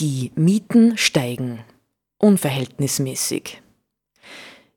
[0.00, 1.60] Die Mieten steigen.
[2.18, 3.62] Unverhältnismäßig.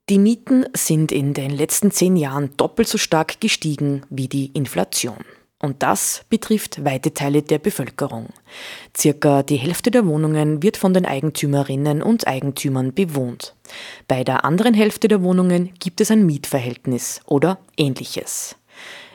[0.09, 5.25] Die Mieten sind in den letzten zehn Jahren doppelt so stark gestiegen wie die Inflation.
[5.59, 8.27] Und das betrifft weite Teile der Bevölkerung.
[8.95, 13.55] Circa die Hälfte der Wohnungen wird von den Eigentümerinnen und Eigentümern bewohnt.
[14.08, 18.55] Bei der anderen Hälfte der Wohnungen gibt es ein Mietverhältnis oder ähnliches.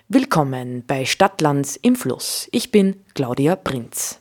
[0.09, 2.49] Willkommen bei Stadtlands im Fluss.
[2.51, 4.19] Ich bin Claudia Prinz.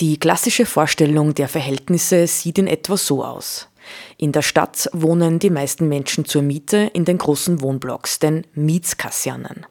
[0.00, 3.68] Die klassische Vorstellung der Verhältnisse sieht in etwa so aus.
[4.16, 9.66] In der Stadt wohnen die meisten Menschen zur Miete in den großen Wohnblocks, den Mietskasernen.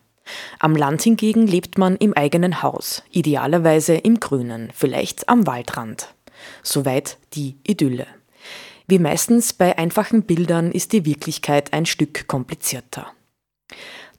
[0.60, 6.14] Am Land hingegen lebt man im eigenen Haus, idealerweise im Grünen, vielleicht am Waldrand.
[6.62, 8.08] Soweit die Idylle.
[8.88, 13.12] Wie meistens bei einfachen Bildern ist die Wirklichkeit ein Stück komplizierter.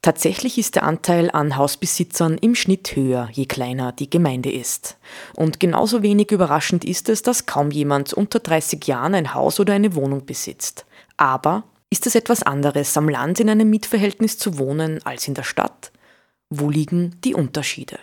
[0.01, 4.97] Tatsächlich ist der Anteil an Hausbesitzern im Schnitt höher, je kleiner die Gemeinde ist.
[5.35, 9.73] Und genauso wenig überraschend ist es, dass kaum jemand unter 30 Jahren ein Haus oder
[9.73, 10.85] eine Wohnung besitzt.
[11.17, 15.43] Aber ist es etwas anderes, am Land in einem Mietverhältnis zu wohnen als in der
[15.43, 15.91] Stadt?
[16.49, 17.97] Wo liegen die Unterschiede?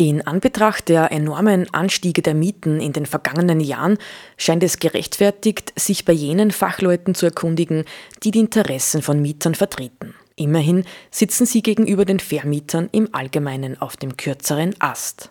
[0.00, 3.98] In Anbetracht der enormen Anstiege der Mieten in den vergangenen Jahren
[4.36, 7.84] scheint es gerechtfertigt, sich bei jenen Fachleuten zu erkundigen,
[8.22, 10.14] die die Interessen von Mietern vertreten.
[10.38, 15.30] Immerhin sitzen sie gegenüber den Vermietern im Allgemeinen auf dem kürzeren Ast.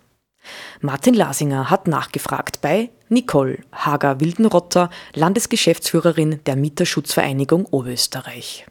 [0.81, 8.65] Martin Lasinger hat nachgefragt bei Nicole Hager-Wildenrotter, Landesgeschäftsführerin der Mieterschutzvereinigung Oberösterreich.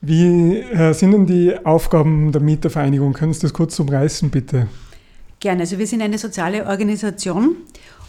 [0.00, 3.12] Wie äh, sind denn die Aufgaben der Mietervereinigung?
[3.12, 4.68] Können Sie das kurz umreißen, bitte?
[5.46, 5.60] Gerne.
[5.60, 7.58] Also wir sind eine soziale Organisation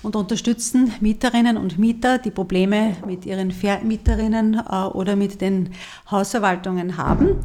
[0.02, 5.70] und unterstützen Mieterinnen und Mieter, die Probleme mit ihren Vermieterinnen äh, oder mit den
[6.10, 7.36] Hausverwaltungen haben.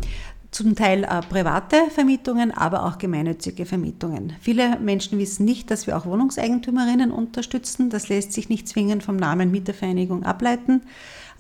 [0.51, 4.33] Zum Teil äh, private Vermietungen, aber auch gemeinnützige Vermietungen.
[4.41, 7.91] Viele Menschen wissen nicht, dass wir auch Wohnungseigentümerinnen unterstützen.
[7.91, 10.81] Das lässt sich nicht zwingend vom Namen Mietervereinigung ableiten.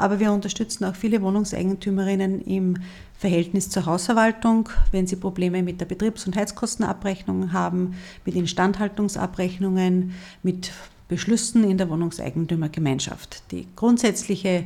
[0.02, 2.76] Aber wir unterstützen auch viele Wohnungseigentümerinnen im
[3.16, 10.12] Verhältnis zur Hausverwaltung, wenn sie Probleme mit der Betriebs- und Heizkostenabrechnung haben, mit Instandhaltungsabrechnungen,
[10.42, 10.72] mit
[11.06, 13.44] Beschlüssen in der Wohnungseigentümergemeinschaft.
[13.52, 14.64] Die grundsätzliche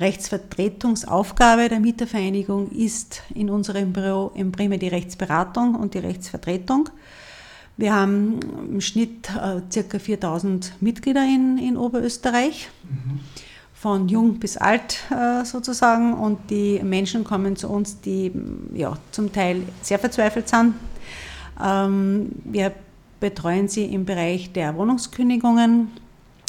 [0.00, 6.88] Rechtsvertretungsaufgabe der Mietervereinigung ist in unserem Büro im primär die Rechtsberatung und die Rechtsvertretung.
[7.76, 8.40] Wir haben
[8.70, 9.98] im Schnitt äh, ca.
[9.98, 12.70] 4000 Mitglieder in, in Oberösterreich.
[12.88, 13.20] Mhm
[13.82, 16.14] von jung bis alt äh, sozusagen.
[16.14, 18.30] Und die Menschen kommen zu uns, die
[18.74, 20.74] ja, zum Teil sehr verzweifelt sind.
[21.60, 22.72] Ähm, wir
[23.18, 25.88] betreuen sie im Bereich der Wohnungskündigungen.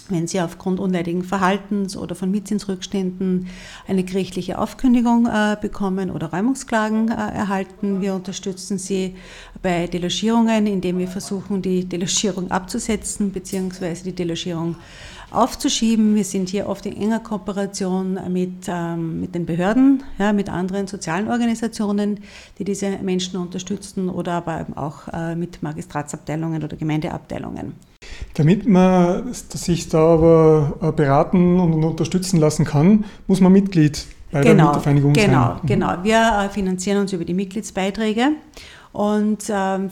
[0.10, 3.48] Wenn Sie aufgrund unleidigen Verhaltens oder von Mietzinsrückständen
[3.88, 9.16] eine gerichtliche Aufkündigung äh, bekommen oder Räumungsklagen äh, erhalten, wir unterstützen Sie
[9.62, 14.04] bei Delogierungen, indem wir versuchen, die Delogierung abzusetzen bzw.
[14.04, 14.76] die Delogierung
[15.34, 16.16] aufzuschieben.
[16.16, 20.88] Wir sind hier oft in enger Kooperation mit, ähm, mit den Behörden, ja, mit anderen
[20.88, 22.20] sozialen Organisationen,
[22.60, 27.74] die diese Menschen unterstützen oder aber auch äh, mit Magistratsabteilungen oder Gemeindeabteilungen.
[28.36, 34.42] Damit man sich da aber äh, beraten und unterstützen lassen kann, muss man Mitglied bei
[34.42, 35.60] genau, der Mietervereinigung genau, sein.
[35.66, 36.04] Genau, genau.
[36.04, 38.32] Wir äh, finanzieren uns über die Mitgliedsbeiträge
[38.92, 39.92] und ähm,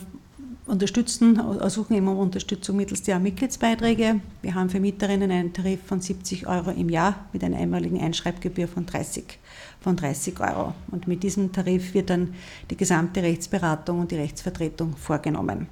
[0.71, 4.21] unterstützen, suchen immer um Unterstützung mittels der Mitgliedsbeiträge.
[4.41, 8.67] Wir haben für Mieterinnen einen Tarif von 70 Euro im Jahr mit einer einmaligen Einschreibgebühr
[8.67, 9.37] von 30,
[9.81, 10.73] von 30 Euro.
[10.89, 12.33] Und mit diesem Tarif wird dann
[12.69, 15.67] die gesamte Rechtsberatung und die Rechtsvertretung vorgenommen.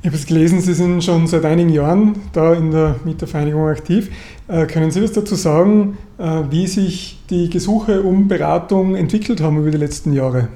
[0.00, 4.10] Ich habe es gelesen, Sie sind schon seit einigen Jahren da in der Mietervereinigung aktiv.
[4.48, 9.58] Äh, können Sie was dazu sagen, äh, wie sich die Gesuche um Beratung entwickelt haben
[9.58, 10.48] über die letzten Jahre?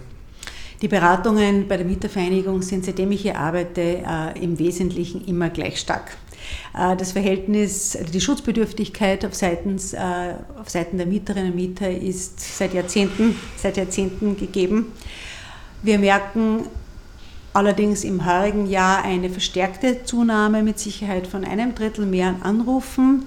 [0.80, 5.80] Die Beratungen bei der Mietervereinigung sind, seitdem ich hier arbeite, äh, im Wesentlichen immer gleich
[5.80, 6.16] stark.
[6.72, 9.98] Äh, das Verhältnis, die Schutzbedürftigkeit auf, Seitens, äh,
[10.60, 14.92] auf Seiten der Mieterinnen und Mieter ist seit Jahrzehnten, seit Jahrzehnten gegeben.
[15.82, 16.66] Wir merken
[17.52, 23.25] allerdings im heurigen Jahr eine verstärkte Zunahme mit Sicherheit von einem Drittel mehr an Anrufen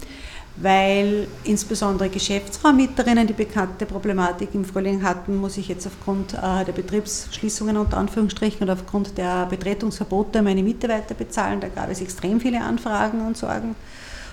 [0.58, 6.74] weil insbesondere Geschäftsraummieterinnen die bekannte Problematik im Frühling hatten, muss ich jetzt aufgrund äh, der
[6.74, 11.62] Betriebsschließungen unter Anführungsstrichen und aufgrund der Betretungsverbote meine Miete weiter bezahlen.
[11.62, 13.76] Da gab es extrem viele Anfragen und Sorgen.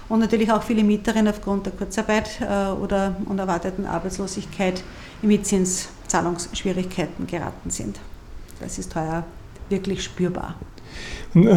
[0.09, 4.83] Und natürlich auch viele Mieterinnen aufgrund der Kurzarbeit äh, oder unerwarteten Arbeitslosigkeit
[5.23, 8.01] in Mietzinszahlungsschwierigkeiten geraten sind.
[8.61, 9.25] Das ist heuer
[9.69, 10.55] wirklich spürbar.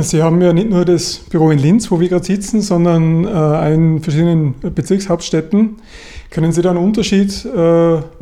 [0.01, 3.73] Sie haben ja nicht nur das Büro in Linz, wo wir gerade sitzen, sondern äh,
[3.73, 5.77] in verschiedenen Bezirkshauptstädten.
[6.29, 7.57] Können Sie da einen Unterschied äh,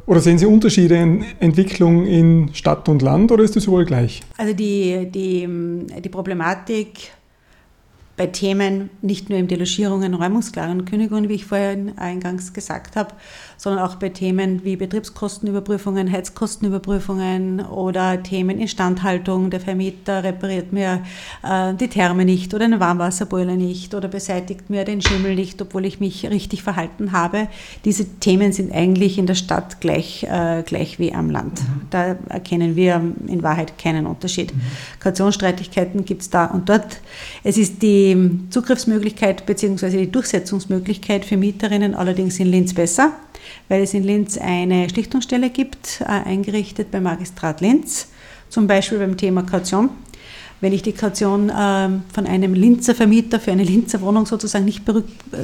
[0.06, 4.22] oder sehen Sie Unterschiede in Entwicklung in Stadt und Land oder ist das überall gleich?
[4.38, 5.48] Also die, die,
[6.02, 7.12] die Problematik
[8.20, 13.14] bei Themen nicht nur im Delogierungen, Räumungsklagen und Kündigungen, wie ich vorhin eingangs gesagt habe,
[13.60, 19.52] sondern auch bei Themen wie Betriebskostenüberprüfungen, Heizkostenüberprüfungen oder Themen Instandhaltung.
[19.52, 21.04] Der Vermieter repariert mir
[21.44, 25.86] äh, die Therme nicht oder einen Warmwasserboiler nicht oder beseitigt mir den Schimmel nicht, obwohl
[25.86, 27.48] ich mich richtig verhalten habe.
[27.86, 31.62] Diese Themen sind eigentlich in der Stadt gleich, äh, gleich wie am Land.
[31.62, 31.82] Mhm.
[31.92, 34.56] Da erkennen wir in Wahrheit keinen Unterschied.
[34.56, 34.62] Mhm.
[35.00, 37.02] Kautionsstreitigkeiten gibt es da und dort.
[37.44, 40.06] Es ist die die Zugriffsmöglichkeit bzw.
[40.06, 43.14] die Durchsetzungsmöglichkeit für Mieterinnen allerdings in Linz besser,
[43.68, 48.10] weil es in Linz eine Schlichtungsstelle gibt, äh, eingerichtet beim Magistrat Linz,
[48.50, 49.90] zum Beispiel beim Thema Kaution.
[50.62, 54.84] Wenn ich die Kaution ähm, von einem Linzer Vermieter für eine Linzer Wohnung sozusagen nicht,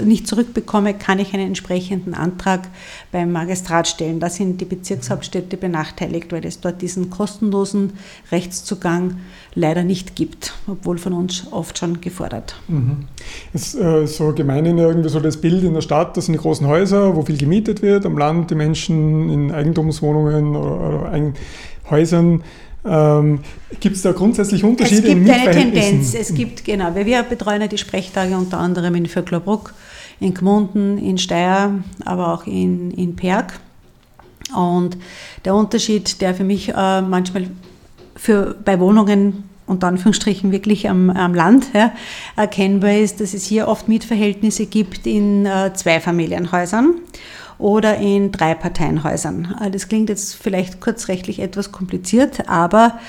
[0.04, 2.68] nicht zurückbekomme, kann ich einen entsprechenden Antrag
[3.14, 4.20] beim Magistrat stellen.
[4.20, 7.94] Da sind die Bezirkshauptstädte benachteiligt, weil es dort diesen kostenlosen
[8.30, 9.22] Rechtszugang
[9.56, 12.56] leider nicht gibt, obwohl von uns oft schon gefordert.
[12.68, 13.06] Mhm.
[13.54, 16.40] Es ist äh, so gemeinhin irgendwie so das Bild in der Stadt, das sind die
[16.40, 21.34] großen Häuser, wo viel gemietet wird, am Land die Menschen in Eigentumswohnungen oder, oder
[21.90, 22.44] Häusern
[22.86, 23.40] ähm,
[23.80, 25.08] gibt es da grundsätzlich Unterschiede?
[25.08, 26.14] Es gibt eine Tendenz.
[26.14, 29.74] Es gibt, genau, weil wir betreuen ja die Sprechtage unter anderem in Vöcklerbruck,
[30.20, 31.72] in Gmunden, in Steyr,
[32.04, 33.60] aber auch in, in Perg.
[34.56, 34.98] Und
[35.44, 37.48] der Unterschied, der für mich äh, manchmal
[38.16, 41.92] für, bei Wohnungen unter Anführungsstrichen wirklich am, am Land ja,
[42.36, 46.96] erkennbar ist, dass es hier oft Mietverhältnisse gibt in äh, Zweifamilienhäusern
[47.58, 49.56] oder in Dreiparteienhäusern.
[49.62, 53.00] Äh, das klingt jetzt vielleicht kurzrechtlich etwas kompliziert, aber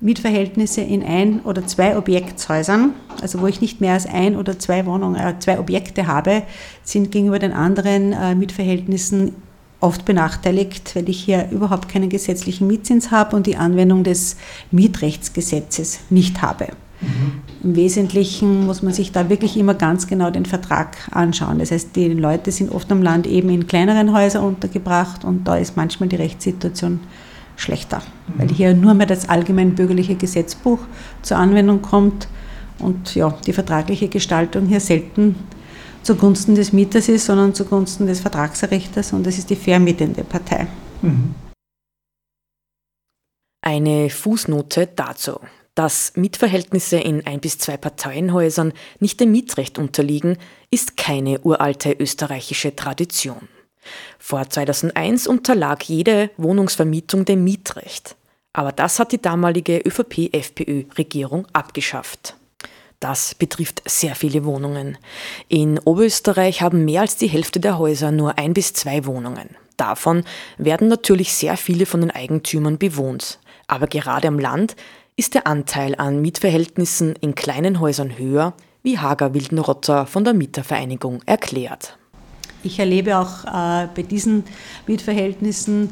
[0.00, 4.86] Mietverhältnisse in ein oder zwei Objektshäusern, also wo ich nicht mehr als ein oder zwei
[4.86, 6.42] Wohnungen, äh, zwei Objekte habe,
[6.82, 9.34] sind gegenüber den anderen äh, Mietverhältnissen
[9.84, 14.36] oft benachteiligt, weil ich hier überhaupt keinen gesetzlichen Mietzins habe und die Anwendung des
[14.70, 16.68] Mietrechtsgesetzes nicht habe.
[17.62, 21.58] Im Wesentlichen muss man sich da wirklich immer ganz genau den Vertrag anschauen.
[21.58, 25.56] Das heißt, die Leute sind oft am Land eben in kleineren Häusern untergebracht und da
[25.56, 27.00] ist manchmal die Rechtssituation
[27.56, 28.38] schlechter, mhm.
[28.38, 30.78] weil hier nur mehr das allgemeinbürgerliche Gesetzbuch
[31.22, 32.28] zur Anwendung kommt
[32.78, 35.36] und ja, die vertragliche Gestaltung hier selten
[36.04, 40.66] zugunsten des Mieters ist, sondern zugunsten des Vertragserrichters und das ist die vermietende Partei.
[41.02, 41.34] Mhm.
[43.62, 45.40] Eine Fußnote dazu.
[45.74, 50.36] Dass Mietverhältnisse in ein bis zwei Parteienhäusern nicht dem Mietrecht unterliegen,
[50.70, 53.48] ist keine uralte österreichische Tradition.
[54.18, 58.16] Vor 2001 unterlag jede Wohnungsvermietung dem Mietrecht.
[58.52, 62.36] Aber das hat die damalige ÖVP-FPÖ-Regierung abgeschafft.
[63.04, 64.96] Das betrifft sehr viele Wohnungen.
[65.48, 69.50] In Oberösterreich haben mehr als die Hälfte der Häuser nur ein bis zwei Wohnungen.
[69.76, 70.24] Davon
[70.56, 73.40] werden natürlich sehr viele von den Eigentümern bewohnt.
[73.66, 74.74] Aber gerade am Land
[75.16, 81.20] ist der Anteil an Mietverhältnissen in kleinen Häusern höher, wie Hager Wildenrotter von der Mietervereinigung
[81.26, 81.98] erklärt.
[82.62, 84.44] Ich erlebe auch äh, bei diesen
[84.86, 85.90] Mietverhältnissen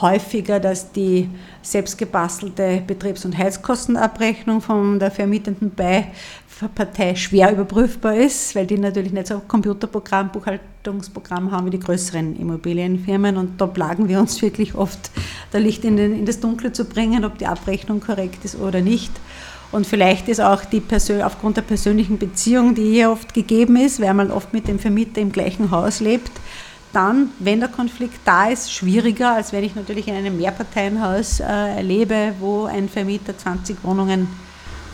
[0.00, 1.28] häufiger, dass die
[1.62, 5.72] selbstgebastelte Betriebs- und Heizkostenabrechnung von der vermietenden
[6.74, 11.80] Partei schwer überprüfbar ist, weil die natürlich nicht so ein Computerprogramm, Buchhaltungsprogramm haben wie die
[11.80, 15.10] größeren Immobilienfirmen und da plagen wir uns wirklich oft,
[15.50, 18.80] da Licht in, den, in das Dunkle zu bringen, ob die Abrechnung korrekt ist oder
[18.80, 19.10] nicht.
[19.72, 24.00] Und vielleicht ist auch die Persön aufgrund der persönlichen Beziehung, die hier oft gegeben ist,
[24.00, 26.30] weil man oft mit dem Vermieter im gleichen Haus lebt,
[26.92, 31.82] dann, wenn der Konflikt da ist, schwieriger, als wenn ich natürlich in einem Mehrparteienhaus äh,
[31.82, 34.28] lebe, wo ein Vermieter 20 Wohnungen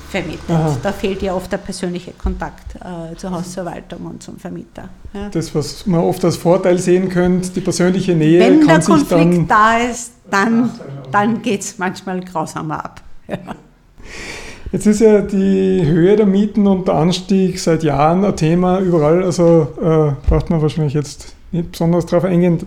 [0.08, 0.48] vermietet.
[0.48, 0.76] Aha.
[0.82, 4.88] Da fehlt ja oft der persönliche Kontakt äh, zur Hausverwaltung und zum Vermieter.
[5.12, 5.28] Ja.
[5.28, 8.40] Das, was man oft als Vorteil sehen könnte, die persönliche Nähe.
[8.40, 10.70] Wenn der Konflikt da ist, dann,
[11.10, 13.02] dann geht es manchmal grausamer ab.
[13.26, 13.36] Ja.
[14.70, 19.22] Jetzt ist ja die Höhe der Mieten und der Anstieg seit Jahren ein Thema überall.
[19.22, 22.58] Also äh, braucht man wahrscheinlich jetzt nicht besonders darauf eingehen,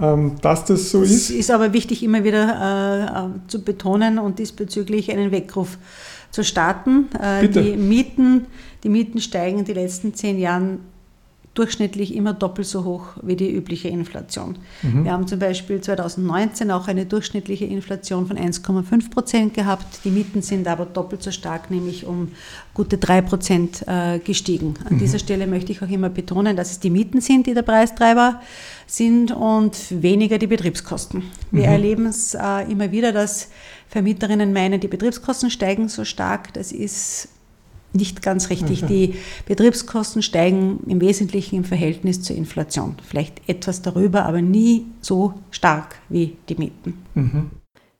[0.00, 1.12] ähm, dass das so ist.
[1.12, 5.78] Es ist aber wichtig, immer wieder äh, zu betonen und diesbezüglich einen Weckruf
[6.30, 7.08] zu starten.
[7.20, 7.48] Äh.
[7.48, 8.46] Die Mieten,
[8.82, 10.80] die Mieten steigen die letzten zehn Jahren
[11.54, 14.56] durchschnittlich immer doppelt so hoch wie die übliche Inflation.
[14.82, 15.04] Mhm.
[15.04, 20.00] Wir haben zum Beispiel 2019 auch eine durchschnittliche Inflation von 1,5 Prozent gehabt.
[20.04, 22.32] Die Mieten sind aber doppelt so stark, nämlich um
[22.74, 24.74] gute 3 Prozent äh, gestiegen.
[24.84, 24.98] An mhm.
[24.98, 28.40] dieser Stelle möchte ich auch immer betonen, dass es die Mieten sind, die der Preistreiber
[28.86, 31.22] sind und weniger die Betriebskosten.
[31.52, 31.72] Wir mhm.
[31.72, 33.48] erleben es äh, immer wieder, dass
[33.88, 36.52] Vermieterinnen meinen, die Betriebskosten steigen so stark.
[36.54, 37.28] Das ist
[37.94, 38.84] nicht ganz richtig.
[38.84, 39.12] Okay.
[39.12, 42.96] Die Betriebskosten steigen im Wesentlichen im Verhältnis zur Inflation.
[43.06, 47.04] Vielleicht etwas darüber, aber nie so stark wie die Mieten.
[47.14, 47.50] Mhm.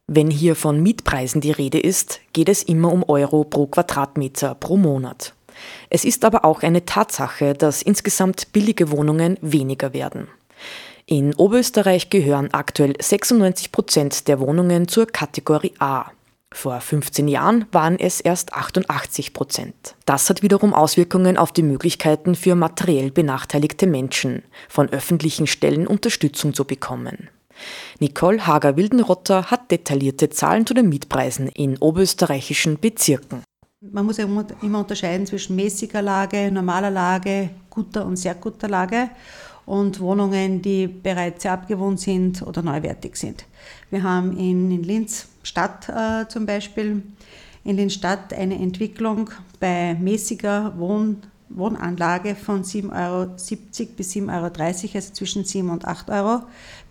[0.06, 4.76] Wenn hier von Mietpreisen die Rede ist, geht es immer um Euro pro Quadratmeter pro
[4.76, 5.34] Monat.
[5.88, 10.28] Es ist aber auch eine Tatsache, dass insgesamt billige Wohnungen weniger werden.
[11.06, 16.06] In Oberösterreich gehören aktuell 96 Prozent der Wohnungen zur Kategorie A.
[16.54, 19.96] Vor 15 Jahren waren es erst 88 Prozent.
[20.06, 26.54] Das hat wiederum Auswirkungen auf die Möglichkeiten für materiell benachteiligte Menschen, von öffentlichen Stellen Unterstützung
[26.54, 27.28] zu bekommen.
[27.98, 33.42] Nicole Hager-Wildenrotter hat detaillierte Zahlen zu den Mietpreisen in oberösterreichischen Bezirken.
[33.80, 39.10] Man muss ja immer unterscheiden zwischen mäßiger Lage, normaler Lage, guter und sehr guter Lage
[39.66, 43.44] und Wohnungen, die bereits sehr abgewohnt sind oder neuwertig sind.
[43.90, 47.02] Wir haben in, in Linz Stadt äh, zum Beispiel,
[47.64, 53.26] in Linz Stadt eine Entwicklung bei mäßiger Wohn, Wohnanlage von 7,70 Euro
[53.96, 56.42] bis 7,30 Euro, also zwischen 7 und 8 Euro.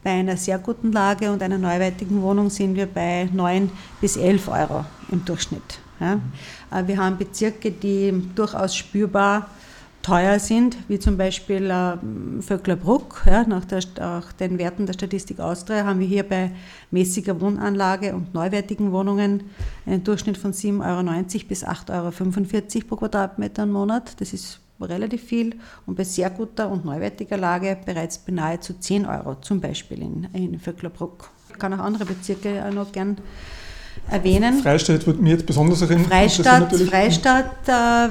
[0.03, 3.69] Bei einer sehr guten Lage und einer neuwertigen Wohnung sind wir bei 9
[4.01, 5.79] bis 11 Euro im Durchschnitt.
[6.00, 6.19] Ja.
[6.72, 9.50] Äh, wir haben Bezirke, die durchaus spürbar
[10.03, 13.24] teuer sind, wie zum Beispiel äh, Vöcklerbruck.
[13.25, 16.51] Ja, nach, der, nach, den Werten der Statistik Austria haben wir hier bei
[16.91, 19.43] mäßiger Wohnanlage und neuwertigen Wohnungen
[19.86, 24.19] einen Durchschnitt von 7,90 Euro bis 8,45 Euro pro Quadratmeter im Monat.
[24.19, 25.55] Das ist relativ viel
[25.86, 30.27] und bei sehr guter und neuwertiger Lage bereits bei nahezu 10 Euro, zum Beispiel in,
[30.33, 31.29] in Vöcklerbruck.
[31.50, 33.17] Ich kann auch andere Bezirke noch gern
[34.10, 34.62] erwähnen.
[34.62, 36.05] Freistadt wird mir jetzt besonders erinnern.
[36.05, 38.10] Freistadt, Freistadt äh,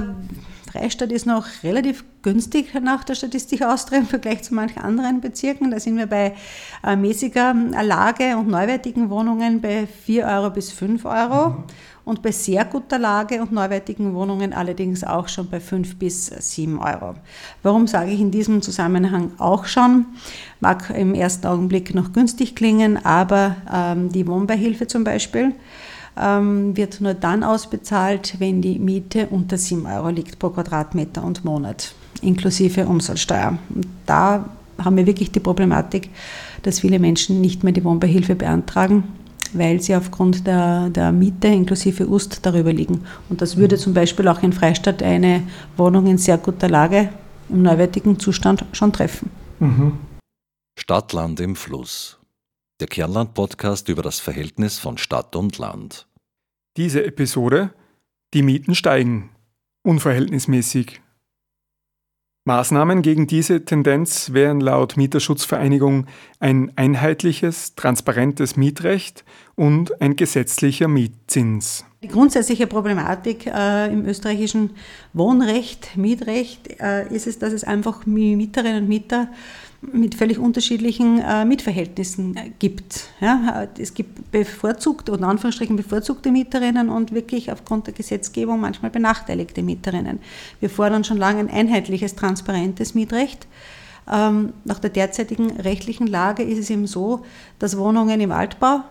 [0.73, 5.71] Freistadt ist noch relativ günstig nach der Statistik Austria im Vergleich zu manchen anderen Bezirken.
[5.71, 6.35] Da sind wir bei
[6.83, 11.50] äh, mäßiger Lage und neuwertigen Wohnungen bei 4 Euro bis 5 Euro.
[11.50, 11.64] Mhm.
[12.05, 16.79] Und bei sehr guter Lage und neuwertigen Wohnungen allerdings auch schon bei 5 bis 7
[16.81, 17.14] Euro.
[17.62, 20.07] Warum sage ich in diesem Zusammenhang auch schon?
[20.59, 25.55] Mag im ersten Augenblick noch günstig klingen, aber ähm, die Wohnbeihilfe zum Beispiel
[26.21, 31.45] ähm, wird nur dann ausbezahlt, wenn die Miete unter 7 Euro liegt pro Quadratmeter und
[31.45, 33.59] Monat, inklusive Umsatzsteuer.
[33.75, 34.45] Und da
[34.78, 36.11] haben wir wirklich die Problematik,
[36.62, 39.04] dass viele Menschen nicht mehr die Wohnbeihilfe beantragen,
[39.52, 43.02] weil sie aufgrund der, der Miete inklusive Ust darüber liegen.
[43.28, 45.42] Und das würde zum Beispiel auch in Freistadt eine
[45.76, 47.11] Wohnung in sehr guter Lage
[47.49, 49.31] im neuwertigen Zustand schon treffen.
[49.61, 49.92] Mhm.
[50.78, 52.19] Stadtland im Fluss
[52.83, 56.09] der Kernland-Podcast über das Verhältnis von Stadt und Land.
[56.77, 57.71] Diese Episode:
[58.35, 59.31] Die Mieten steigen.
[59.85, 61.01] Unverhältnismäßig.
[62.45, 66.07] Maßnahmen gegen diese Tendenz wären laut Mieterschutzvereinigung
[66.41, 69.25] ein einheitliches, transparentes Mietrecht
[69.55, 71.85] und ein gesetzlicher Mietzins.
[72.03, 74.71] Die grundsätzliche Problematik äh, im österreichischen
[75.12, 79.29] Wohnrecht, Mietrecht, äh, ist es, dass es einfach Mieterinnen und Mieter
[79.91, 83.09] mit völlig unterschiedlichen äh, Mietverhältnissen äh, gibt.
[83.21, 89.62] Ja, es gibt bevorzugte oder Anführungsstrichen bevorzugte Mieterinnen und wirklich aufgrund der Gesetzgebung manchmal benachteiligte
[89.62, 90.21] Mieterinnen.
[90.61, 93.49] Wir fordern schon lange ein einheitliches, transparentes Mietrecht.
[94.11, 97.25] Ähm, nach der derzeitigen rechtlichen Lage ist es eben so,
[97.59, 98.83] dass Wohnungen im Altbau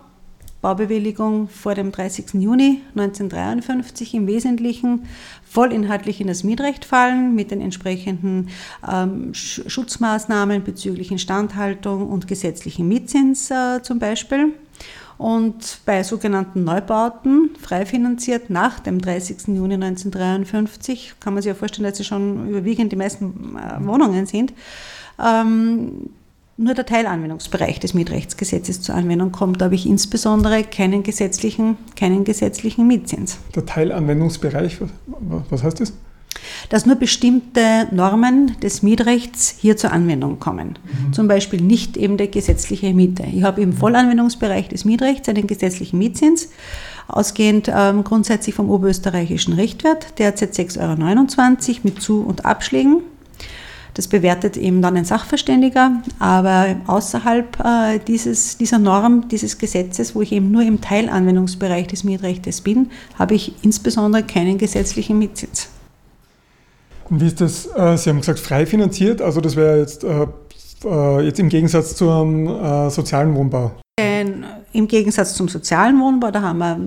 [0.62, 2.36] Baubewilligung vor dem 30.
[2.36, 5.08] Juni 1953 im Wesentlichen
[5.44, 8.50] vollinhaltlich in das Mietrecht fallen mit den entsprechenden
[8.90, 14.54] ähm, Schutzmaßnahmen bezüglich Instandhaltung und gesetzlichen Mietzins äh, zum Beispiel.
[15.18, 19.50] Und bei sogenannten Neubauten, frei finanziert nach dem 30.
[19.50, 24.26] Juni 1953, kann man sich ja vorstellen, dass sie schon überwiegend die meisten äh, Wohnungen
[24.26, 24.54] sind,
[25.24, 26.10] ähm,
[26.62, 29.62] nur der Teilanwendungsbereich des Mietrechtsgesetzes zur Anwendung kommt.
[29.62, 33.40] Da habe ich insbesondere keinen gesetzlichen, keinen gesetzlichen Mietzins.
[33.56, 34.78] Der Teilanwendungsbereich,
[35.50, 35.94] was heißt das?
[36.70, 40.80] Dass nur bestimmte Normen des Mietrechts hier zur Anwendung kommen.
[40.84, 41.14] Mhm.
[41.14, 43.24] Zum Beispiel nicht eben der gesetzliche Miete.
[43.32, 46.50] Ich habe im Vollanwendungsbereich des Mietrechts einen gesetzlichen Mietzins,
[47.08, 50.80] ausgehend ähm, grundsätzlich vom oberösterreichischen Richtwert, derzeit 6,29
[51.70, 53.02] Euro mit Zu- und Abschlägen.
[53.94, 60.22] Das bewertet eben dann ein Sachverständiger, aber außerhalb äh, dieses, dieser Norm, dieses Gesetzes, wo
[60.22, 65.22] ich eben nur im Teilanwendungsbereich des Mietrechtes bin, habe ich insbesondere keinen gesetzlichen.
[67.10, 67.66] Und wie ist das?
[67.76, 70.28] Äh, Sie haben gesagt, frei finanziert, also das wäre jetzt, äh,
[70.86, 73.72] äh, jetzt im Gegensatz zum sozialen Wohnbau.
[74.74, 76.80] Im Gegensatz zum sozialen Wohnbau, da haben wir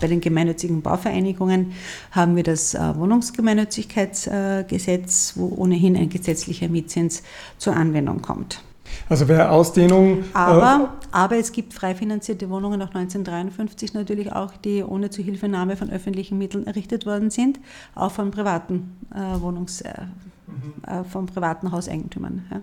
[0.00, 1.72] bei den gemeinnützigen Bauvereinigungen
[2.12, 7.24] haben wir das Wohnungsgemeinnützigkeitsgesetz, wo ohnehin ein gesetzlicher Mietzins
[7.58, 8.62] zur Anwendung kommt.
[9.08, 10.24] Also wäre Ausdehnung.
[10.34, 15.76] Aber, äh, aber es gibt frei finanzierte Wohnungen nach 1953 natürlich auch, die ohne Zuhilfenahme
[15.76, 17.58] von öffentlichen Mitteln errichtet worden sind,
[17.94, 19.92] auch von privaten äh, Wohnungs, äh,
[20.46, 21.04] mhm.
[21.06, 22.46] von privaten Hauseigentümern.
[22.50, 22.60] Ja.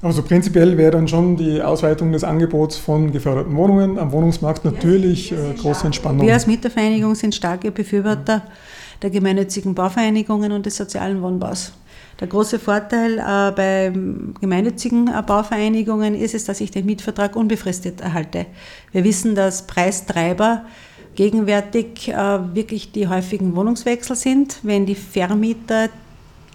[0.00, 5.32] Also prinzipiell wäre dann schon die Ausweitung des Angebots von geförderten Wohnungen am Wohnungsmarkt natürlich
[5.32, 6.24] äh, große Entspannung.
[6.24, 8.42] Wir als Mietervereinigung sind starke Befürworter
[9.02, 11.72] der gemeinnützigen Bauvereinigungen und des sozialen Wohnbaus.
[12.20, 13.92] Der große Vorteil äh, bei
[14.40, 18.46] gemeinnützigen äh, Bauvereinigungen ist es, dass ich den Mietvertrag unbefristet erhalte.
[18.92, 20.64] Wir wissen, dass Preistreiber
[21.14, 22.14] gegenwärtig äh,
[22.54, 25.88] wirklich die häufigen Wohnungswechsel sind, wenn die Vermieter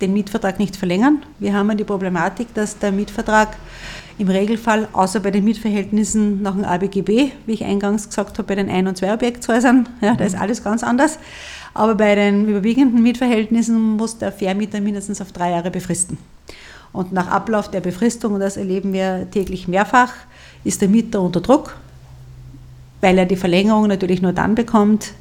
[0.01, 1.23] den Mietvertrag nicht verlängern.
[1.39, 3.55] Wir haben ja die Problematik, dass der Mietvertrag
[4.17, 8.55] im Regelfall, außer bei den Mietverhältnissen nach dem ABGB, wie ich eingangs gesagt habe, bei
[8.55, 11.17] den Ein- und Zwei-Objektshäusern, ja, da ist alles ganz anders,
[11.73, 16.17] aber bei den überwiegenden Mietverhältnissen muss der Vermieter mindestens auf drei Jahre befristen.
[16.91, 20.13] Und nach Ablauf der Befristung, und das erleben wir täglich mehrfach,
[20.63, 21.75] ist der Mieter unter Druck,
[23.01, 25.13] weil er die Verlängerung natürlich nur dann bekommt,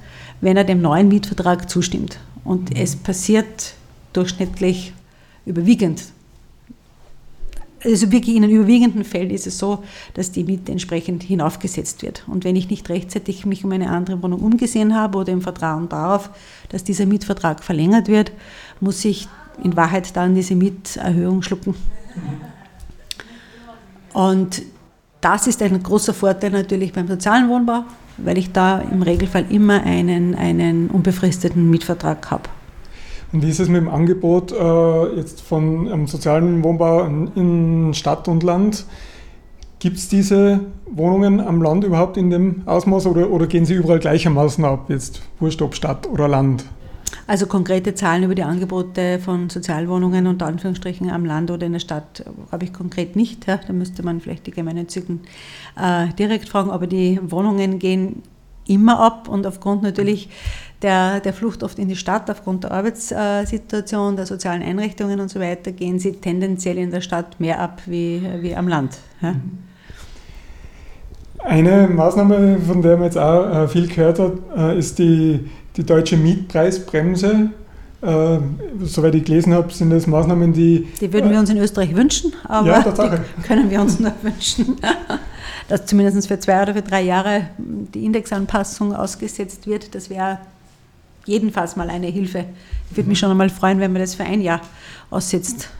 [0.42, 2.18] wenn er dem neuen Mietvertrag zustimmt.
[2.44, 2.76] Und mhm.
[2.76, 3.74] es passiert
[4.12, 4.92] durchschnittlich
[5.46, 6.02] überwiegend
[7.84, 9.82] also wirklich in den überwiegenden Fällen ist es so,
[10.14, 12.24] dass die Miete entsprechend hinaufgesetzt wird.
[12.26, 15.88] Und wenn ich nicht rechtzeitig mich um eine andere Wohnung umgesehen habe oder im Vertrauen
[15.88, 16.30] darauf,
[16.68, 18.32] dass dieser Mietvertrag verlängert wird,
[18.80, 19.28] muss ich
[19.62, 21.74] in Wahrheit dann diese Mieterhöhung schlucken.
[24.12, 24.62] Und
[25.20, 27.84] das ist ein großer Vorteil natürlich beim sozialen Wohnbau,
[28.18, 32.48] weil ich da im Regelfall immer einen, einen unbefristeten Mietvertrag habe.
[33.32, 38.28] Und wie ist es mit dem Angebot äh, jetzt von ähm, sozialen Wohnbau in, Stadt
[38.28, 38.84] und Land?
[39.78, 43.98] Gibt es diese Wohnungen am Land überhaupt in dem Ausmaß oder, oder gehen sie überall
[43.98, 46.64] gleichermaßen ab, jetzt wurscht ob Stadt oder Land?
[47.26, 51.80] Also konkrete Zahlen über die Angebote von Sozialwohnungen unter Anführungsstrichen am Land oder in der
[51.80, 53.46] Stadt habe ich konkret nicht.
[53.46, 53.58] Ja.
[53.66, 55.20] Da müsste man vielleicht die Gemeinnützigen
[55.80, 58.22] äh, direkt fragen, aber die Wohnungen gehen
[58.72, 60.28] immer ab und aufgrund natürlich
[60.82, 65.40] der, der Flucht oft in die Stadt, aufgrund der Arbeitssituation, der sozialen Einrichtungen und so
[65.40, 68.98] weiter, gehen sie tendenziell in der Stadt mehr ab wie, wie am Land.
[69.20, 69.34] Ja?
[71.38, 75.84] Eine Maßnahme, von der man jetzt auch äh, viel gehört hat, äh, ist die, die
[75.84, 77.50] deutsche Mietpreisbremse.
[78.00, 78.38] Äh,
[78.82, 80.88] soweit ich gelesen habe, sind das Maßnahmen, die.
[81.00, 84.76] Die würden wir uns in Österreich wünschen, aber ja, die können wir uns nur wünschen
[85.72, 89.94] dass zumindest für zwei oder für drei Jahre die Indexanpassung ausgesetzt wird.
[89.94, 90.36] Das wäre
[91.24, 92.44] jedenfalls mal eine Hilfe.
[92.90, 94.60] Ich würde mich schon einmal freuen, wenn man das für ein Jahr
[95.08, 95.70] aussetzt.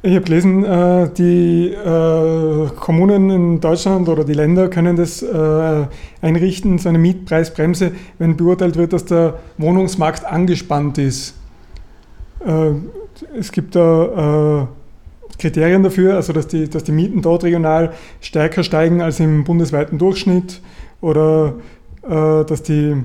[0.00, 5.86] Ich habe gelesen, äh, die äh, Kommunen in Deutschland oder die Länder können das äh,
[6.22, 11.34] einrichten, so eine Mietpreisbremse, wenn beurteilt wird, dass der Wohnungsmarkt angespannt ist.
[13.38, 14.68] Es gibt da
[15.38, 19.98] Kriterien dafür, also dass die, dass die Mieten dort regional stärker steigen als im bundesweiten
[19.98, 20.60] Durchschnitt
[21.00, 21.54] oder
[22.02, 22.96] äh, dass die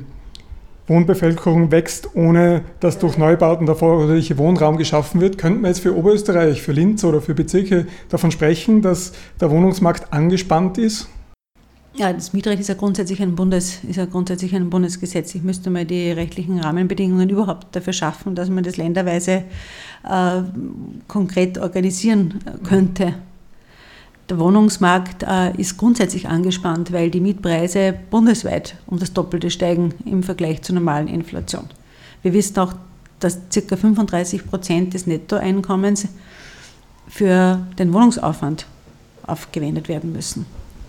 [0.88, 5.38] Wohnbevölkerung wächst, ohne dass durch Neubauten der erforderliche Wohnraum geschaffen wird.
[5.38, 10.12] Könnten wir jetzt für Oberösterreich, für Linz oder für Bezirke davon sprechen, dass der Wohnungsmarkt
[10.12, 11.08] angespannt ist?
[11.96, 15.34] Ja, das Mietrecht ist ja grundsätzlich ein, Bundes, ist ja grundsätzlich ein Bundesgesetz.
[15.36, 19.44] Ich müsste mal die rechtlichen Rahmenbedingungen überhaupt dafür schaffen, dass man das länderweise
[20.04, 20.42] äh,
[21.08, 23.16] konkret organisieren könnte.
[24.30, 30.22] Der Wohnungsmarkt äh, ist grundsätzlich angespannt, weil die Mietpreise bundesweit um das Doppelte steigen im
[30.22, 31.66] Vergleich zur normalen Inflation.
[32.22, 32.74] Wir wissen auch,
[33.20, 33.76] dass ca.
[33.76, 36.08] 35 Prozent des Nettoeinkommens
[37.08, 38.68] für den Wohnungsaufwand
[39.26, 40.46] aufgewendet werden müssen.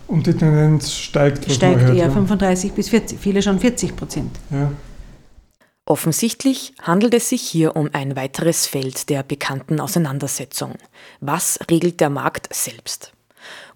[0.07, 1.47] Und die Tendenz steigt.
[1.47, 2.09] Was steigt eher ja.
[2.11, 4.39] 35 bis 40, viele schon 40 Prozent.
[4.51, 4.71] Ja.
[5.85, 10.75] Offensichtlich handelt es sich hier um ein weiteres Feld der bekannten Auseinandersetzung.
[11.19, 13.13] Was regelt der Markt selbst?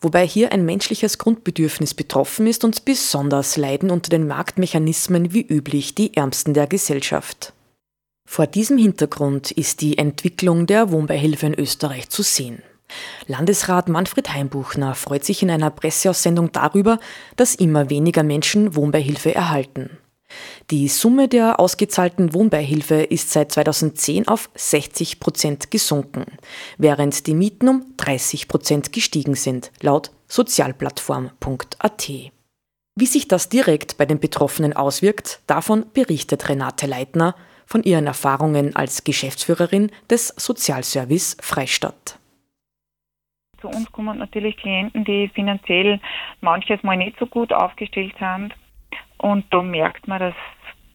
[0.01, 5.95] Wobei hier ein menschliches Grundbedürfnis betroffen ist und besonders leiden unter den Marktmechanismen wie üblich
[5.95, 7.53] die Ärmsten der Gesellschaft.
[8.27, 12.61] Vor diesem Hintergrund ist die Entwicklung der Wohnbeihilfe in Österreich zu sehen.
[13.27, 16.99] Landesrat Manfred Heimbuchner freut sich in einer Presseaussendung darüber,
[17.35, 19.97] dass immer weniger Menschen Wohnbeihilfe erhalten.
[20.71, 26.25] Die Summe der ausgezahlten Wohnbeihilfe ist seit 2010 auf 60 Prozent gesunken,
[26.77, 32.09] während die Mieten um 30 Prozent gestiegen sind, laut sozialplattform.at.
[32.97, 37.35] Wie sich das direkt bei den Betroffenen auswirkt, davon berichtet Renate Leitner
[37.65, 42.17] von ihren Erfahrungen als Geschäftsführerin des Sozialservice Freistadt.
[43.59, 45.99] Zu uns kommen natürlich Klienten, die finanziell
[46.41, 48.53] manches Mal nicht so gut aufgestellt sind.
[49.17, 50.35] Und da merkt man, dass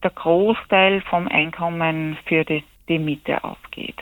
[0.03, 3.97] der Großteil vom Einkommen für die, die Miete ausgeht.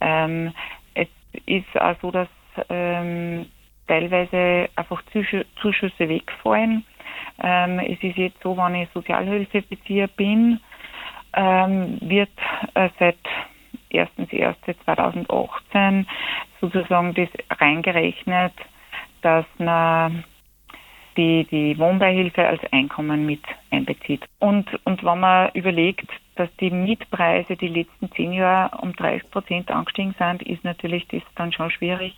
[0.00, 0.52] Ähm,
[0.94, 1.08] es
[1.46, 2.28] ist auch so, dass
[2.68, 3.46] ähm,
[3.86, 5.02] teilweise einfach
[5.60, 6.84] Zuschüsse wegfallen.
[7.42, 10.60] Ähm, es ist jetzt so, wenn ich Sozialhilfebezieher bin,
[11.34, 12.30] ähm, wird
[12.74, 13.18] äh, seit
[13.92, 16.06] 1.1.2018
[16.60, 17.28] sozusagen das
[17.58, 18.52] reingerechnet,
[19.22, 20.24] dass man
[21.18, 24.24] die, die Wohnbeihilfe als Einkommen mit einbezieht.
[24.38, 29.70] Und, und wenn man überlegt, dass die Mietpreise die letzten zehn Jahre um 30 Prozent
[29.70, 32.16] angestiegen sind, ist natürlich das dann schon schwierig,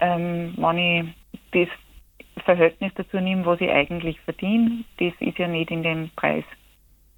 [0.00, 1.04] ähm, wenn ich
[1.52, 4.84] das Verhältnis dazu nehme, was ich eigentlich verdiene.
[4.98, 6.44] Das ist ja nicht in den Preis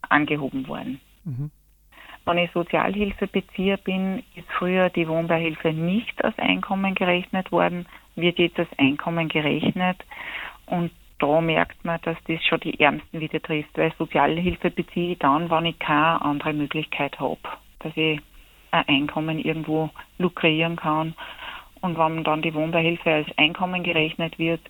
[0.02, 1.00] angehoben worden.
[1.24, 1.50] Mhm.
[2.26, 8.58] Wenn ich Sozialhilfebezieher bin, ist früher die Wohnbeihilfe nicht als Einkommen gerechnet worden, wird jetzt
[8.58, 9.96] als Einkommen gerechnet.
[10.70, 15.18] Und da merkt man, dass das schon die Ärmsten wieder trifft, weil Sozialhilfe beziehe ich
[15.18, 17.40] dann, wenn ich keine andere Möglichkeit habe,
[17.80, 18.20] dass ich
[18.70, 21.14] ein Einkommen irgendwo lukrieren kann.
[21.80, 24.60] Und wenn dann die Wohnbeihilfe als Einkommen gerechnet wird,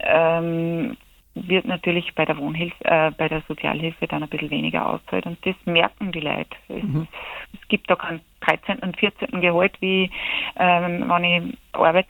[0.00, 0.96] ähm,
[1.34, 5.38] wird natürlich bei der Wohnhilfe, äh, bei der Sozialhilfe dann ein bisschen weniger auszahlt und
[5.46, 6.56] das merken die Leute.
[6.68, 7.06] Mhm.
[7.52, 8.78] Es, es, gibt da keinen 13.
[8.80, 9.40] und 14.
[9.40, 10.10] Gehalt, wie
[10.56, 12.06] ähm, wenn ich Arbeit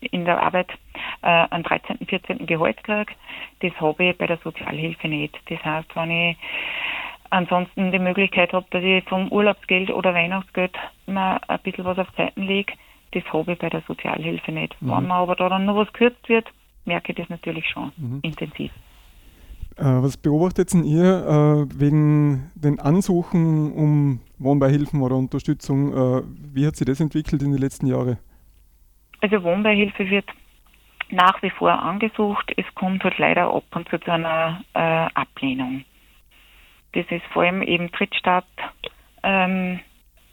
[0.00, 0.70] in der Arbeit
[1.22, 2.46] äh, einen 13., 14.
[2.46, 3.12] Gehalt kriege.
[3.60, 5.38] Das habe ich bei der Sozialhilfe nicht.
[5.48, 6.36] Das heißt, wenn ich
[7.30, 12.08] ansonsten die Möglichkeit habe, dass ich vom Urlaubsgeld oder Weihnachtsgeld mal ein bisschen was auf
[12.16, 12.72] Seiten lege,
[13.12, 14.80] das habe ich bei der Sozialhilfe nicht.
[14.80, 14.88] Mhm.
[14.88, 16.46] Wenn man aber da dann noch was gekürzt wird,
[16.84, 18.20] merke ich das natürlich schon mhm.
[18.22, 18.70] intensiv.
[19.76, 25.92] Äh, was beobachtet ihr äh, wegen den Ansuchen um Wohnbeihilfen oder Unterstützung?
[25.92, 28.18] Äh, wie hat sich das entwickelt in den letzten Jahren?
[29.20, 30.28] Also Wohnbeihilfe wird
[31.10, 32.52] nach wie vor angesucht.
[32.56, 35.84] Es kommt halt leider ab und zu zu einer äh, Ablehnung.
[36.92, 38.44] Das ist vor allem eben Drittstaat,
[39.22, 39.80] ähm,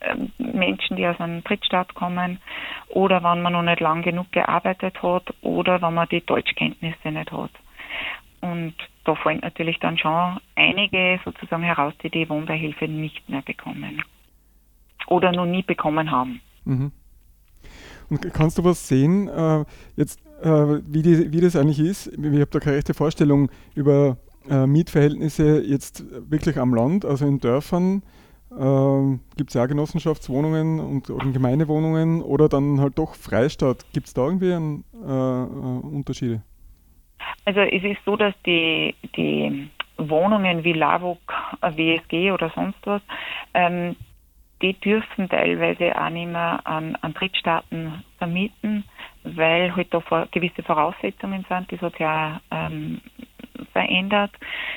[0.01, 2.39] ähm, Menschen, die aus einem Drittstaat kommen
[2.89, 7.31] oder wenn man noch nicht lang genug gearbeitet hat oder wenn man die Deutschkenntnisse nicht
[7.31, 7.51] hat.
[8.41, 14.03] Und da fallen natürlich dann schon einige sozusagen heraus, die die Wohnbeihilfe nicht mehr bekommen
[15.07, 16.41] oder noch nie bekommen haben.
[16.65, 16.91] Mhm.
[18.09, 19.65] Und kannst du was sehen, äh,
[19.95, 20.49] jetzt, äh,
[20.87, 22.07] wie, die, wie das eigentlich ist?
[22.07, 24.17] Ich habe da keine rechte Vorstellung über
[24.49, 28.03] äh, Mietverhältnisse jetzt wirklich am Land, also in Dörfern.
[28.51, 33.85] Äh, Gibt es ja Genossenschaftswohnungen und, und Gemeindewohnungen oder dann halt doch Freistaat?
[33.93, 36.41] Gibt es da irgendwie einen, äh, äh, Unterschiede?
[37.45, 41.19] Also es ist so, dass die, die Wohnungen wie LAVOG,
[41.61, 43.01] WSG oder sonst was,
[43.53, 43.95] ähm,
[44.61, 48.83] die dürfen teilweise auch nicht mehr an, an Drittstaaten vermieten,
[49.23, 53.01] weil halt da gewisse Voraussetzungen sind, die ja ähm,
[53.73, 54.31] verändert.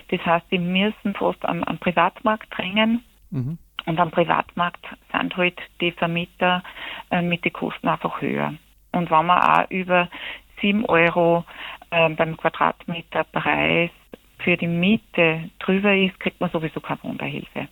[0.08, 3.04] Das heißt, die müssen fast am, am Privatmarkt drängen.
[3.30, 3.58] Mhm.
[3.86, 6.62] Und am Privatmarkt sind halt die Vermieter
[7.10, 8.54] äh, mit den Kosten einfach höher.
[8.92, 10.08] Und wenn man auch über
[10.60, 11.44] 7 Euro
[11.90, 13.90] äh, beim Quadratmeter Preis
[14.38, 17.68] für die Miete drüber ist, kriegt man sowieso keine Wohnbeihilfe.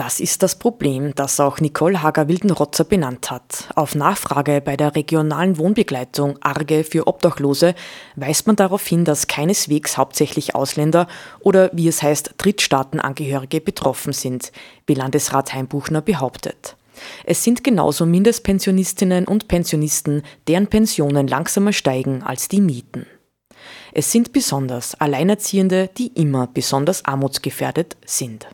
[0.00, 3.68] Das ist das Problem, das auch Nicole Hager-Wildenrotzer benannt hat.
[3.74, 7.74] Auf Nachfrage bei der regionalen Wohnbegleitung Arge für Obdachlose
[8.16, 11.06] weist man darauf hin, dass keineswegs hauptsächlich Ausländer
[11.40, 14.52] oder wie es heißt Drittstaatenangehörige betroffen sind,
[14.86, 16.76] wie Landesrat Heimbuchner behauptet.
[17.24, 23.04] Es sind genauso Mindestpensionistinnen und Pensionisten, deren Pensionen langsamer steigen als die Mieten.
[23.92, 28.46] Es sind besonders Alleinerziehende, die immer besonders armutsgefährdet sind.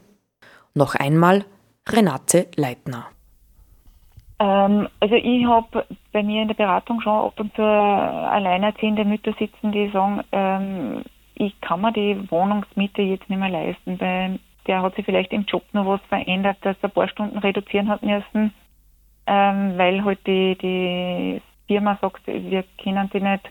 [0.77, 1.47] Noch einmal
[1.89, 3.07] Renate Leitner.
[4.39, 9.33] Ähm, also ich habe bei mir in der Beratung schon ab und zu alleinerziehende Mütter
[9.39, 11.03] sitzen, die sagen, ähm,
[11.35, 15.47] ich kann mir die Wohnungsmiete jetzt nicht mehr leisten, weil der hat sich vielleicht im
[15.47, 18.53] Job noch was verändert, dass er ein paar Stunden reduzieren hat müssen,
[19.27, 23.49] ähm, weil halt die, die Firma sagt, wir können sie nicht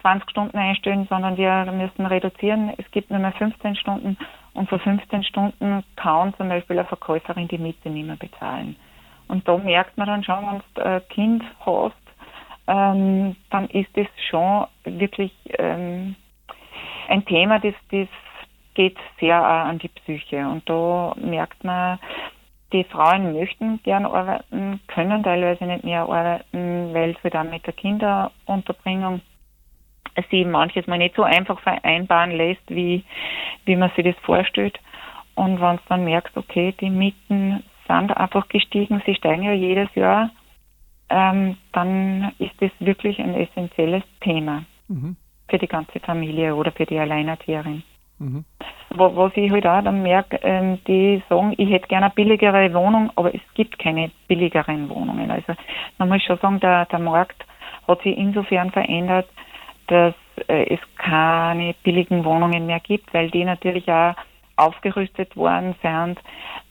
[0.00, 2.72] 20 Stunden einstellen, sondern wir müssen reduzieren.
[2.78, 4.16] Es gibt nur mehr 15 Stunden
[4.54, 8.76] und für 15 Stunden kann zum Beispiel eine Verkäuferin die Miete nicht mehr bezahlen.
[9.28, 11.94] Und da merkt man dann schon, wenn du ein Kind hast,
[12.66, 16.14] ähm, dann ist das schon wirklich ähm,
[17.08, 18.08] ein Thema, das, das
[18.74, 20.46] geht sehr an die Psyche.
[20.46, 21.98] Und da merkt man,
[22.72, 27.74] die Frauen möchten gern arbeiten, können teilweise nicht mehr arbeiten, weil sie dann mit der
[27.74, 29.20] Kinderunterbringung
[30.30, 33.04] sie manches Mal nicht so einfach vereinbaren lässt, wie,
[33.64, 34.78] wie man sich das vorstellt.
[35.34, 39.94] Und wenn du dann merkst, okay, die Mieten sind einfach gestiegen, sie steigen ja jedes
[39.94, 40.30] Jahr,
[41.08, 45.16] ähm, dann ist das wirklich ein essentielles Thema mhm.
[45.48, 47.82] für die ganze Familie oder für die Alleinerzieherin.
[48.18, 48.44] Mhm.
[48.94, 52.72] Wo, was ich halt auch dann merke, ähm, die sagen, ich hätte gerne eine billigere
[52.74, 55.30] Wohnung, aber es gibt keine billigeren Wohnungen.
[55.30, 55.54] Also
[55.98, 57.44] man muss schon sagen, der, der Markt
[57.88, 59.28] hat sich insofern verändert,
[59.88, 60.14] dass
[60.48, 64.14] äh, es keine billigen Wohnungen mehr gibt, weil die natürlich auch
[64.56, 66.18] aufgerüstet worden sind,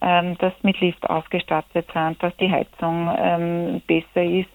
[0.01, 4.49] ähm, dass mit Lift ausgestattet sind, dass die Heizung ähm, besser ist.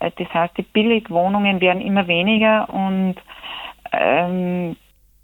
[0.00, 3.16] Äh, das heißt, die Billigwohnungen werden immer weniger und
[3.92, 4.76] ähm,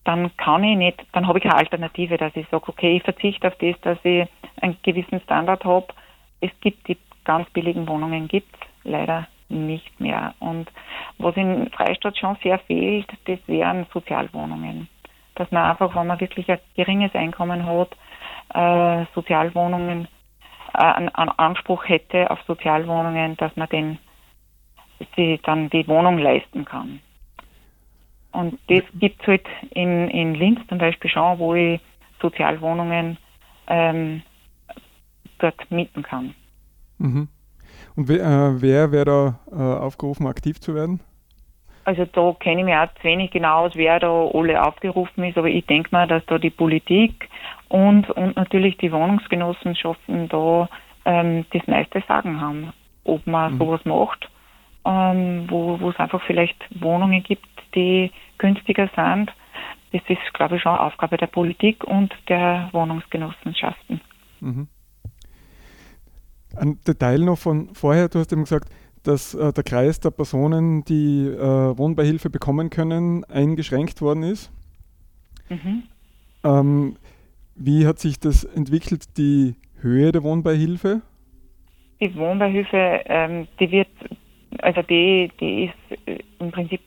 [0.05, 3.49] dann kann ich nicht, dann habe ich keine Alternative, dass ich sage, okay, ich verzichte
[3.49, 4.27] auf das, dass ich
[4.61, 5.87] einen gewissen Standard habe.
[6.41, 10.35] Es gibt die ganz billigen Wohnungen, gibt es leider nicht mehr.
[10.41, 10.71] Und
[11.19, 14.89] was in Freistadt schon sehr fehlt, das wären Sozialwohnungen.
[15.35, 17.97] Dass man einfach, wenn man wirklich ein geringes Einkommen hat,
[18.55, 20.09] äh, Sozialwohnungen,
[20.75, 23.99] äh, einen, Anspruch hätte auf Sozialwohnungen, dass man den,
[25.17, 27.01] sie dann die Wohnung leisten kann.
[28.33, 31.81] Und das gibt es halt in, in Linz zum Beispiel schon, wo ich
[32.21, 33.17] Sozialwohnungen
[33.69, 34.23] ähm,
[35.39, 36.35] dort mieten kann.
[36.99, 37.29] Mhm.
[37.99, 41.01] Und wer, äh, wer wäre da äh, aufgerufen, aktiv zu werden?
[41.83, 45.37] Also da kenne ich mich auch zu wenig genau aus, wer da alle aufgerufen ist,
[45.37, 47.29] aber ich denke mal, dass da die Politik
[47.69, 50.69] und, und natürlich die Wohnungsgenossenschaften da
[51.07, 53.59] ähm, das meiste Sagen haben, ob man mhm.
[53.59, 54.31] sowas macht,
[54.85, 59.33] ähm, wo, wo es einfach vielleicht Wohnungen gibt, die günstiger sind.
[59.91, 64.01] Das ist, glaube ich, schon Aufgabe der Politik und der Wohnungsgenossenschaften.
[64.39, 64.69] Mhm.
[66.59, 68.69] Ein Detail noch von vorher, du hast eben gesagt,
[69.05, 74.51] dass äh, der Kreis der Personen, die äh, Wohnbeihilfe bekommen können, eingeschränkt worden ist.
[75.49, 75.85] Mhm.
[76.45, 76.97] Ähm,
[77.55, 81.03] wie hat sich das entwickelt, die Höhe der Wohnbeihilfe?
[82.01, 83.89] Die Wohnbeihilfe, ähm, die wird,
[84.61, 86.83] also die, die ist äh, im Prinzip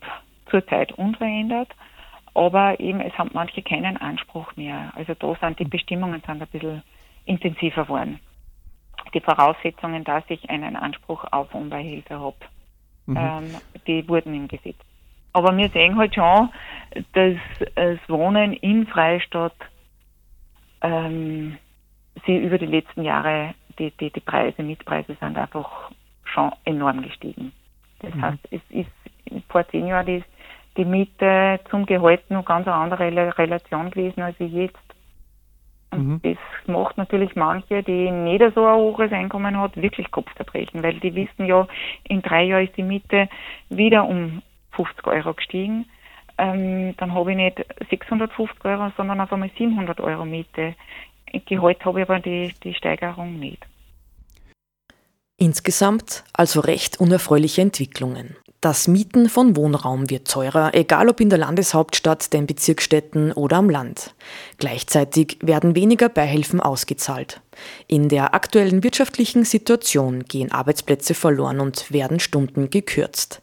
[0.50, 1.70] zurzeit unverändert,
[2.34, 4.94] aber eben es haben manche keinen Anspruch mehr.
[4.96, 6.84] Also da sind die Bestimmungen sind ein bisschen
[7.26, 8.20] intensiver geworden.
[9.14, 12.36] Die Voraussetzungen, dass ich einen Anspruch auf Wohnbeihilfe habe,
[13.06, 13.18] mhm.
[13.18, 13.56] ähm,
[13.88, 14.78] die wurden im Gesetz.
[15.34, 16.50] Aber wir sehen halt schon,
[17.14, 17.38] dass
[17.76, 19.56] das Wohnen in Freistadt
[20.82, 21.58] ähm,
[22.26, 25.92] sie über die letzten Jahre, die, die, die Preise, Mietpreise sind einfach
[26.26, 27.54] schon enorm gestiegen.
[28.00, 28.22] Das mhm.
[28.22, 30.24] heißt, es ist vor zehn Jahren die,
[30.78, 34.78] die Miete zum Gehalt noch ganz eine andere Relation gewesen als jetzt.
[35.92, 36.22] Und mhm.
[36.24, 41.14] das macht natürlich manche, die nicht so ein hohes Einkommen hat, wirklich Kopfzerbrechen, weil die
[41.16, 41.68] wissen ja,
[42.08, 43.28] in drei Jahren ist die Miete
[43.70, 45.86] wieder um 50 Euro gestiegen.
[46.38, 50.76] Ähm, dann habe ich nicht 650 Euro, sondern auf einmal 700 Euro Miete.
[51.46, 53.66] Gehalt habe ich aber die, die Steigerung nicht.
[55.42, 58.36] Insgesamt also recht unerfreuliche Entwicklungen.
[58.62, 63.68] Das Mieten von Wohnraum wird teurer, egal ob in der Landeshauptstadt, den Bezirksstädten oder am
[63.68, 64.14] Land.
[64.60, 67.42] Gleichzeitig werden weniger Beihilfen ausgezahlt.
[67.88, 73.42] In der aktuellen wirtschaftlichen Situation gehen Arbeitsplätze verloren und werden Stunden gekürzt.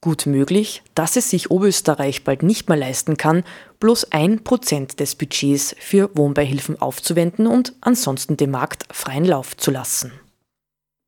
[0.00, 3.44] Gut möglich, dass es sich Oberösterreich bald nicht mehr leisten kann,
[3.80, 9.70] bloß ein Prozent des Budgets für Wohnbeihilfen aufzuwenden und ansonsten dem Markt freien Lauf zu
[9.70, 10.10] lassen.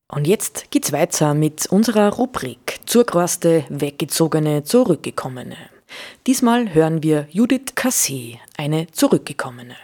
[0.09, 5.57] Und jetzt geht's weiter mit unserer Rubrik Zurquaste, Weggezogene, Zurückgekommene.
[6.29, 9.75] Diesmal hören wir Judith Cassé, eine Zurückgekommene.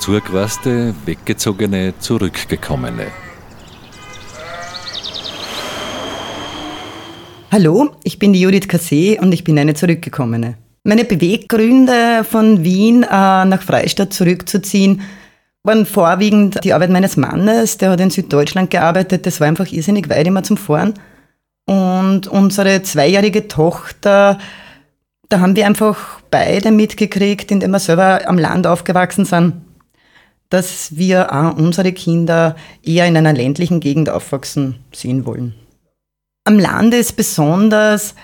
[0.00, 3.06] Zurquaste, Weggezogene, Zurückgekommene.
[7.50, 10.58] Hallo, ich bin die Judith Cassé und ich bin eine Zurückgekommene.
[10.84, 15.00] Meine Beweggründe, von Wien äh, nach Freistadt zurückzuziehen,
[15.64, 20.08] waren vorwiegend die Arbeit meines Mannes, der hat in Süddeutschland gearbeitet, das war einfach irrsinnig
[20.08, 20.94] weit immer zum Fahren.
[21.66, 24.38] Und unsere zweijährige Tochter,
[25.28, 29.54] da haben wir einfach beide mitgekriegt, indem wir selber am Land aufgewachsen sind,
[30.50, 35.54] dass wir auch unsere Kinder eher in einer ländlichen Gegend aufwachsen sehen wollen.
[36.44, 38.14] Am Land ist besonders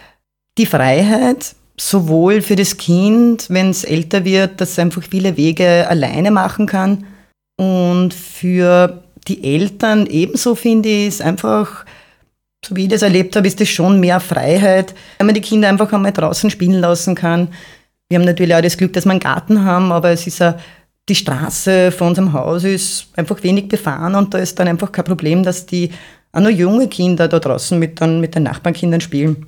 [0.59, 5.87] die Freiheit, sowohl für das Kind, wenn es älter wird, dass es einfach viele Wege
[5.89, 7.07] alleine machen kann,
[7.59, 11.85] und für die Eltern ebenso finde ich es einfach,
[12.65, 15.69] so wie ich das erlebt habe, ist es schon mehr Freiheit, wenn man die Kinder
[15.69, 17.49] einfach einmal draußen spielen lassen kann.
[18.09, 20.57] Wir haben natürlich auch das Glück, dass wir einen Garten haben, aber es ist ja,
[21.09, 25.05] die Straße vor unserem Haus ist einfach wenig befahren und da ist dann einfach kein
[25.05, 25.91] Problem, dass die
[26.33, 29.47] auch noch junge Kinder da draußen mit, dann, mit den Nachbarnkindern spielen.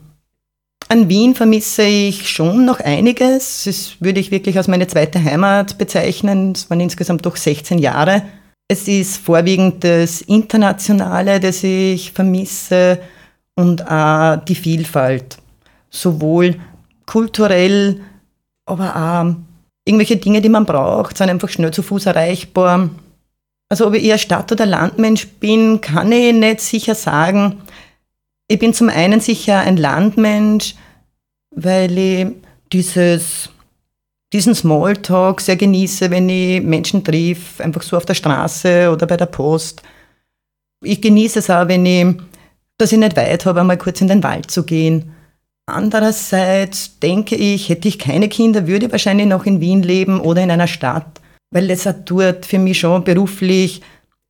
[0.90, 3.62] An Wien vermisse ich schon noch einiges.
[3.62, 6.50] Das würde ich wirklich als meine zweite Heimat bezeichnen.
[6.50, 8.24] Es waren insgesamt doch 16 Jahre.
[8.66, 12.98] Es ist vorwiegend das Internationale, das ich vermisse
[13.54, 15.38] und auch die Vielfalt.
[15.90, 16.56] Sowohl
[17.06, 18.00] kulturell,
[18.66, 19.36] aber auch
[19.84, 22.90] irgendwelche Dinge, die man braucht, sind einfach schnell zu Fuß erreichbar.
[23.68, 27.62] Also ob ich eher Stadt- oder Landmensch bin, kann ich nicht sicher sagen.
[28.50, 30.74] Ich bin zum einen sicher ein Landmensch,
[31.54, 32.26] weil ich
[32.72, 33.48] dieses,
[34.32, 39.16] diesen Smalltalk sehr genieße, wenn ich Menschen triff, einfach so auf der Straße oder bei
[39.16, 39.82] der Post.
[40.82, 42.08] Ich genieße es auch, wenn ich,
[42.76, 45.12] dass ich nicht weit habe, einmal kurz in den Wald zu gehen.
[45.66, 50.42] Andererseits denke ich, hätte ich keine Kinder, würde ich wahrscheinlich noch in Wien leben oder
[50.42, 51.20] in einer Stadt,
[51.52, 53.80] weil es dort für mich schon beruflich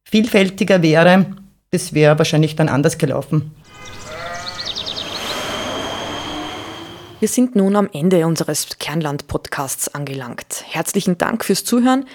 [0.05, 1.25] vielfältiger wäre.
[1.71, 3.53] Das wäre wahrscheinlich dann anders gelaufen.
[7.21, 10.65] Wir sind nun am Ende unseres Kernland-Podcasts angelangt.
[10.67, 12.07] Herzlichen Dank fürs Zuhören.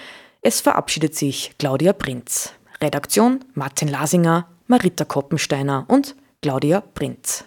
[0.42, 2.52] Es verabschiedet sich Claudia Prinz.
[2.80, 7.44] Redaktion Martin Lasinger, Marita Koppensteiner und Claudia Prinz.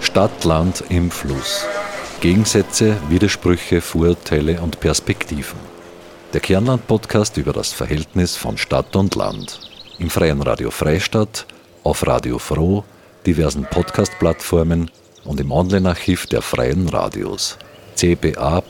[0.00, 1.66] Stadt, Land im Fluss.
[2.22, 5.58] Gegensätze, Widersprüche, Vorurteile und Perspektiven.
[6.32, 9.60] Der Kernland-Podcast über das Verhältnis von Stadt und Land.
[9.98, 11.46] Im freien Radio Freistadt,
[11.82, 12.84] auf Radio Froh,
[13.26, 14.90] diversen Podcast-Plattformen
[15.24, 17.58] und im Online-Archiv der freien Radios
[17.96, 18.62] cba.fro.at.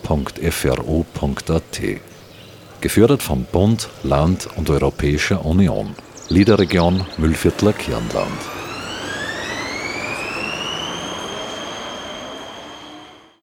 [2.81, 5.95] Gefördert vom Bund, Land und Europäischer Union.
[6.29, 8.64] Liederregion Müllviertler Kirnland.